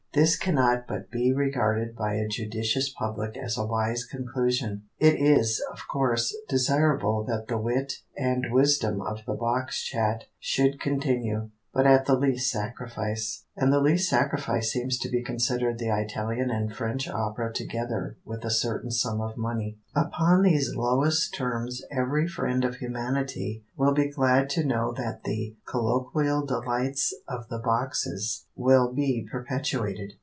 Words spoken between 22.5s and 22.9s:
of